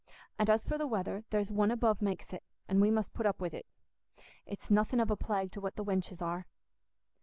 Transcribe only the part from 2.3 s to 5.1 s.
it, and we must put up wi't: it's nothing